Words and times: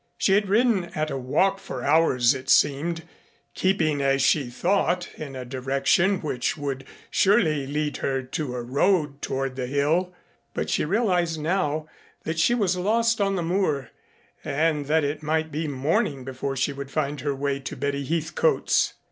She 0.17 0.33
had 0.33 0.49
ridden 0.49 0.85
at 0.95 1.11
a 1.11 1.17
walk 1.19 1.59
for 1.59 1.83
hours 1.85 2.33
it 2.33 2.49
seemed, 2.49 3.03
keeping 3.53 4.01
as 4.01 4.23
she 4.23 4.49
thought 4.49 5.09
in 5.15 5.35
a 5.35 5.45
direction 5.45 6.21
which 6.21 6.57
would 6.57 6.85
surely 7.11 7.67
lead 7.67 7.97
her 7.97 8.23
to 8.23 8.55
a 8.55 8.63
road 8.63 9.21
toward 9.21 9.55
the 9.55 9.67
Hill, 9.67 10.11
but 10.55 10.71
she 10.71 10.85
realized 10.85 11.39
now 11.39 11.85
that 12.23 12.39
she 12.39 12.55
was 12.55 12.75
lost 12.75 13.21
on 13.21 13.35
the 13.35 13.43
moor 13.43 13.91
and 14.43 14.87
that 14.87 15.03
it 15.03 15.21
might 15.21 15.51
be 15.51 15.67
morning 15.67 16.23
before 16.23 16.55
she 16.57 16.73
would 16.73 16.89
find 16.89 17.21
her 17.21 17.35
way 17.35 17.59
to 17.59 17.75
Betty 17.75 18.03
Heathcote's. 18.03 18.95